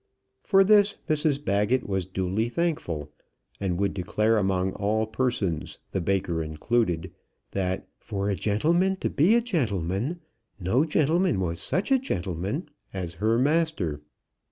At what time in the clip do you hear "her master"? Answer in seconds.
13.21-14.01